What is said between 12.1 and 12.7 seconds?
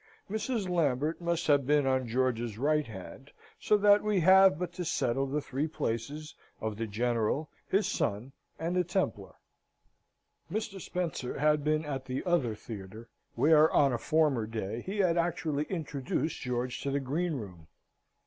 other